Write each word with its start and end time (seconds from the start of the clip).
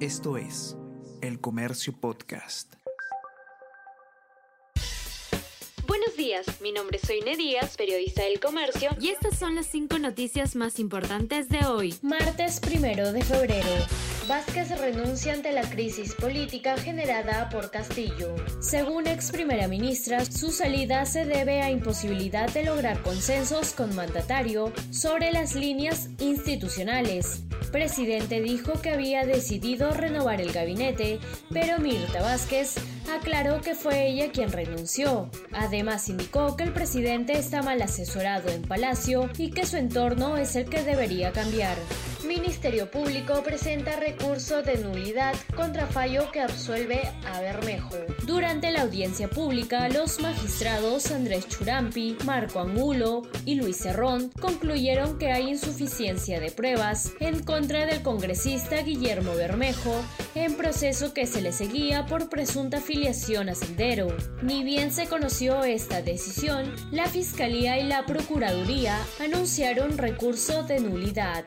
Esto 0.00 0.38
es 0.38 0.78
El 1.20 1.42
Comercio 1.42 1.92
Podcast. 1.92 2.72
Buenos 5.86 6.16
días, 6.16 6.46
mi 6.62 6.72
nombre 6.72 6.96
es 6.96 7.06
Soine 7.06 7.36
Díaz, 7.36 7.76
periodista 7.76 8.24
del 8.24 8.40
comercio, 8.40 8.92
y 8.98 9.10
estas 9.10 9.38
son 9.38 9.56
las 9.56 9.66
cinco 9.66 9.98
noticias 9.98 10.56
más 10.56 10.78
importantes 10.78 11.50
de 11.50 11.66
hoy, 11.66 11.94
martes 12.00 12.60
primero 12.60 13.12
de 13.12 13.22
febrero. 13.22 13.68
Vázquez 14.26 14.70
renuncia 14.80 15.34
ante 15.34 15.52
la 15.52 15.68
crisis 15.68 16.14
política 16.14 16.78
generada 16.78 17.50
por 17.50 17.70
Castillo. 17.70 18.34
Según 18.58 19.06
ex 19.06 19.30
primera 19.30 19.68
ministra, 19.68 20.24
su 20.24 20.50
salida 20.50 21.04
se 21.04 21.26
debe 21.26 21.60
a 21.60 21.70
imposibilidad 21.70 22.48
de 22.54 22.64
lograr 22.64 23.02
consensos 23.02 23.74
con 23.74 23.94
mandatario 23.94 24.72
sobre 24.90 25.30
las 25.30 25.54
líneas 25.54 26.08
institucionales. 26.20 27.42
Presidente 27.70 28.40
dijo 28.40 28.72
que 28.80 28.90
había 28.90 29.24
decidido 29.24 29.92
renovar 29.92 30.40
el 30.40 30.52
gabinete, 30.52 31.20
pero 31.52 31.78
Mirta 31.78 32.20
Vázquez 32.20 32.74
aclaró 33.12 33.60
que 33.60 33.74
fue 33.74 34.08
ella 34.08 34.32
quien 34.32 34.50
renunció. 34.50 35.30
Además 35.52 36.08
indicó 36.08 36.56
que 36.56 36.64
el 36.64 36.72
presidente 36.72 37.38
está 37.38 37.62
mal 37.62 37.80
asesorado 37.80 38.48
en 38.48 38.62
Palacio 38.62 39.30
y 39.38 39.50
que 39.50 39.66
su 39.66 39.76
entorno 39.76 40.36
es 40.36 40.56
el 40.56 40.68
que 40.68 40.82
debería 40.82 41.32
cambiar. 41.32 41.76
Ministerio 42.26 42.90
Público 42.90 43.42
presenta 43.42 43.96
recurso 43.96 44.62
de 44.62 44.78
nulidad 44.78 45.34
contra 45.54 45.86
fallo 45.86 46.30
que 46.32 46.40
absuelve 46.40 47.02
a 47.26 47.40
Bermejo. 47.40 47.99
La 48.80 48.86
audiencia 48.86 49.28
pública, 49.28 49.90
los 49.90 50.20
magistrados 50.20 51.10
Andrés 51.10 51.46
Churampi, 51.46 52.16
Marco 52.24 52.60
Angulo 52.60 53.20
y 53.44 53.56
Luis 53.56 53.76
Cerrón 53.76 54.30
concluyeron 54.40 55.18
que 55.18 55.30
hay 55.30 55.50
insuficiencia 55.50 56.40
de 56.40 56.50
pruebas 56.50 57.12
en 57.20 57.42
contra 57.42 57.84
del 57.84 58.00
congresista 58.00 58.80
Guillermo 58.80 59.34
Bermejo 59.34 59.92
en 60.34 60.54
proceso 60.54 61.12
que 61.12 61.26
se 61.26 61.42
le 61.42 61.52
seguía 61.52 62.06
por 62.06 62.30
presunta 62.30 62.78
afiliación 62.78 63.50
a 63.50 63.54
Sendero. 63.54 64.16
Ni 64.40 64.64
bien 64.64 64.92
se 64.92 65.08
conoció 65.08 65.62
esta 65.62 66.00
decisión, 66.00 66.74
la 66.90 67.04
Fiscalía 67.04 67.78
y 67.78 67.86
la 67.86 68.06
Procuraduría 68.06 68.96
anunciaron 69.18 69.98
recurso 69.98 70.62
de 70.62 70.80
nulidad. 70.80 71.44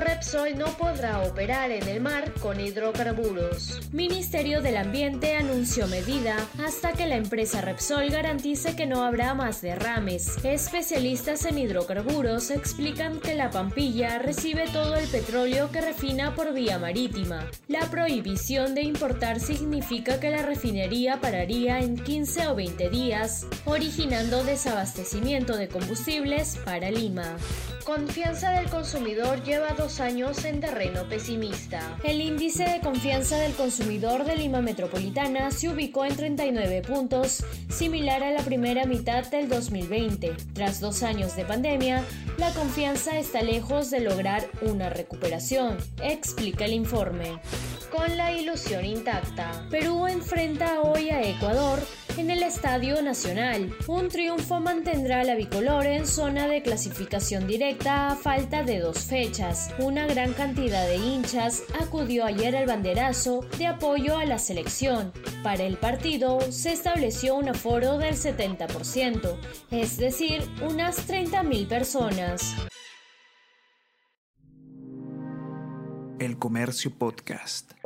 Repsol 0.00 0.56
no 0.56 0.64
podrá 0.78 1.20
operar 1.20 1.70
en 1.70 1.86
el 1.86 2.00
mar 2.00 2.32
con 2.40 2.58
hidrocarburos. 2.58 3.80
Ministerio 3.92 4.62
del 4.62 4.78
Ambiente 4.78 5.36
anunció 5.36 5.86
medida 5.88 6.36
hasta 6.64 6.94
que 6.94 7.06
la 7.06 7.16
empresa 7.16 7.60
Repsol 7.60 8.08
garantice 8.08 8.74
que 8.74 8.86
no 8.86 9.04
habrá 9.04 9.34
más 9.34 9.60
derrames. 9.60 10.42
Especialistas 10.42 11.44
en 11.44 11.58
hidrocarburos 11.58 12.50
explican 12.50 13.20
que 13.20 13.34
la 13.34 13.50
Pampilla 13.50 14.18
recibe 14.18 14.64
todo 14.72 14.94
el 14.94 15.06
petróleo 15.06 15.70
que 15.70 15.82
refina 15.82 16.34
por 16.34 16.54
vía 16.54 16.78
marítima. 16.78 17.46
La 17.68 17.80
prohibición 17.90 18.74
de 18.74 18.82
importar 18.82 19.38
significa 19.38 20.18
que 20.18 20.30
la 20.30 20.40
refinería 20.40 21.20
pararía 21.20 21.80
en 21.80 21.96
15 21.96 22.48
o 22.48 22.54
20 22.54 22.88
días, 22.88 23.46
originando 23.66 24.44
desabastecimiento 24.44 25.58
de 25.58 25.68
combustibles 25.68 26.56
para 26.64 26.90
Lima. 26.90 27.36
Confianza 27.90 28.52
del 28.52 28.70
consumidor 28.70 29.42
lleva 29.42 29.74
dos 29.76 29.98
años 29.98 30.44
en 30.44 30.60
terreno 30.60 31.08
pesimista. 31.08 31.98
El 32.04 32.20
índice 32.20 32.62
de 32.62 32.78
confianza 32.78 33.36
del 33.38 33.52
consumidor 33.52 34.24
de 34.24 34.36
Lima 34.36 34.62
Metropolitana 34.62 35.50
se 35.50 35.70
ubicó 35.70 36.04
en 36.04 36.14
39 36.14 36.82
puntos, 36.82 37.44
similar 37.68 38.22
a 38.22 38.30
la 38.30 38.42
primera 38.42 38.84
mitad 38.84 39.28
del 39.28 39.48
2020. 39.48 40.36
Tras 40.54 40.78
dos 40.78 41.02
años 41.02 41.34
de 41.34 41.44
pandemia, 41.44 42.04
la 42.38 42.54
confianza 42.54 43.18
está 43.18 43.42
lejos 43.42 43.90
de 43.90 43.98
lograr 43.98 44.48
una 44.62 44.88
recuperación, 44.88 45.76
explica 46.00 46.66
el 46.66 46.74
informe. 46.74 47.40
Con 47.90 48.16
la 48.16 48.30
ilusión 48.30 48.84
intacta, 48.84 49.66
Perú 49.68 50.06
enfrenta 50.06 50.80
hoy 50.82 51.10
a 51.10 51.22
Ecuador 51.22 51.80
en 52.18 52.30
el 52.30 52.42
Estadio 52.42 53.02
Nacional. 53.02 53.74
Un 53.86 54.08
triunfo 54.08 54.60
mantendrá 54.60 55.24
la 55.24 55.34
bicolor 55.34 55.86
en 55.86 56.06
zona 56.06 56.46
de 56.46 56.62
clasificación 56.62 57.46
directa 57.46 58.08
a 58.08 58.16
falta 58.16 58.62
de 58.62 58.78
dos 58.78 58.98
fechas. 59.04 59.70
Una 59.78 60.06
gran 60.06 60.32
cantidad 60.32 60.86
de 60.86 60.96
hinchas 60.96 61.62
acudió 61.80 62.24
ayer 62.24 62.56
al 62.56 62.66
banderazo 62.66 63.40
de 63.58 63.66
apoyo 63.66 64.16
a 64.16 64.24
la 64.24 64.38
selección. 64.38 65.12
Para 65.42 65.64
el 65.64 65.76
partido 65.76 66.40
se 66.52 66.72
estableció 66.72 67.34
un 67.34 67.48
aforo 67.48 67.98
del 67.98 68.14
70%, 68.14 69.36
es 69.70 69.96
decir, 69.96 70.42
unas 70.62 71.08
30.000 71.08 71.68
personas. 71.68 72.54
El 76.18 76.38
Comercio 76.38 76.90
Podcast. 76.90 77.79